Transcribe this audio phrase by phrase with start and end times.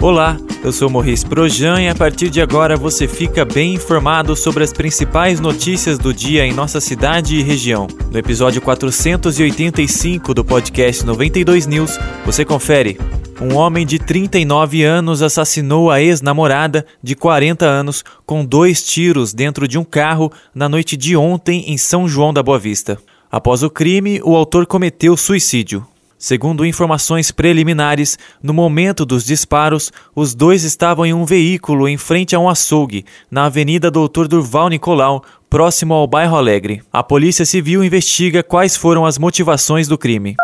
[0.00, 4.62] Olá, eu sou Morris Projan e a partir de agora você fica bem informado sobre
[4.62, 7.88] as principais notícias do dia em nossa cidade e região.
[8.12, 12.96] No episódio 485 do podcast 92 News, você confere.
[13.40, 19.66] Um homem de 39 anos assassinou a ex-namorada de 40 anos com dois tiros dentro
[19.66, 22.98] de um carro na noite de ontem em São João da Boa Vista.
[23.30, 25.84] Após o crime, o autor cometeu suicídio.
[26.18, 32.34] Segundo informações preliminares, no momento dos disparos, os dois estavam em um veículo em frente
[32.34, 36.82] a um açougue, na Avenida Doutor Durval Nicolau, próximo ao bairro Alegre.
[36.92, 40.34] A Polícia Civil investiga quais foram as motivações do crime.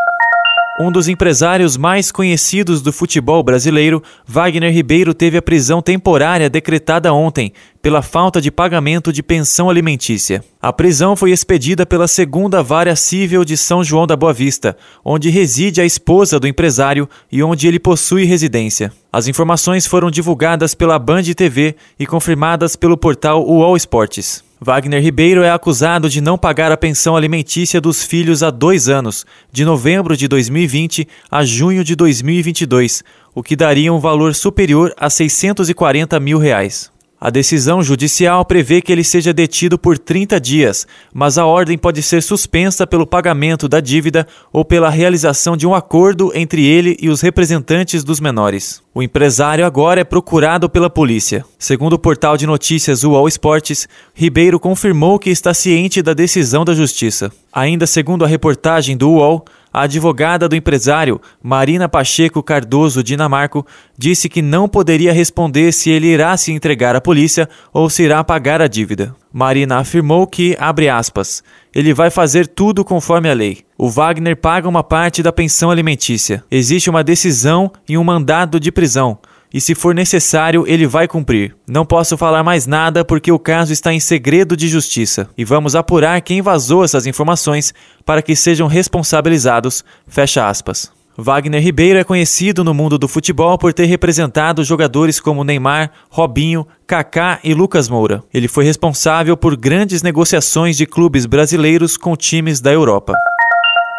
[0.77, 7.13] Um dos empresários mais conhecidos do futebol brasileiro, Wagner Ribeiro, teve a prisão temporária decretada
[7.13, 10.43] ontem pela falta de pagamento de pensão alimentícia.
[10.61, 15.31] A prisão foi expedida pela segunda vara civil de São João da Boa Vista, onde
[15.31, 18.91] reside a esposa do empresário e onde ele possui residência.
[19.13, 24.43] As informações foram divulgadas pela Band TV e confirmadas pelo portal UOL Esportes.
[24.65, 29.27] Wagner Ribeiro é acusado de não pagar a pensão alimentícia dos filhos há dois anos,
[29.53, 35.11] de novembro de 2020 a junho de 2022, o que daria um valor superior a
[35.11, 36.91] 640 mil reais.
[37.21, 42.03] A decisão judicial prevê que ele seja detido por 30 dias, mas a ordem pode
[42.03, 47.11] ser suspensa pelo pagamento da dívida ou pela realização de um acordo entre ele e
[47.11, 48.84] os representantes dos menores.
[48.97, 51.45] O empresário agora é procurado pela polícia.
[51.59, 56.73] Segundo o portal de notícias UOL Esportes, Ribeiro confirmou que está ciente da decisão da
[56.75, 57.33] justiça.
[57.53, 63.67] Ainda segundo a reportagem do UOL, a advogada do empresário, Marina Pacheco Cardoso Dinamarco,
[63.99, 68.23] disse que não poderia responder se ele irá se entregar à polícia ou se irá
[68.23, 69.13] pagar a dívida.
[69.37, 71.43] Marina afirmou que, abre aspas,
[71.75, 73.65] ele vai fazer tudo conforme a lei.
[73.77, 76.45] O Wagner paga uma parte da pensão alimentícia.
[76.49, 79.19] Existe uma decisão e um mandado de prisão
[79.55, 81.55] e, se for necessário, ele vai cumprir.
[81.65, 85.77] Não posso falar mais nada porque o caso está em segredo de justiça e vamos
[85.77, 87.73] apurar quem vazou essas informações
[88.05, 89.85] para que sejam responsabilizados.
[90.09, 90.93] Fecha aspas.
[91.17, 96.67] Wagner Ribeiro é conhecido no mundo do futebol por ter representado jogadores como Neymar, Robinho,
[96.87, 98.23] Kaká e Lucas Moura.
[98.33, 103.15] Ele foi responsável por grandes negociações de clubes brasileiros com times da Europa.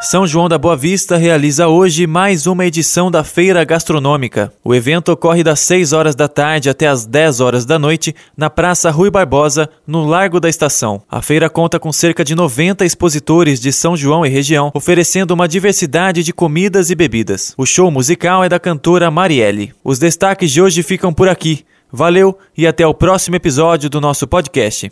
[0.01, 4.51] São João da Boa Vista realiza hoje mais uma edição da Feira Gastronômica.
[4.63, 8.49] O evento ocorre das 6 horas da tarde até as 10 horas da noite na
[8.49, 11.01] Praça Rui Barbosa, no Largo da Estação.
[11.09, 15.47] A feira conta com cerca de 90 expositores de São João e região, oferecendo uma
[15.47, 17.53] diversidade de comidas e bebidas.
[17.57, 19.73] O show musical é da cantora Marielle.
[19.83, 21.65] Os destaques de hoje ficam por aqui.
[21.91, 24.91] Valeu e até o próximo episódio do nosso podcast.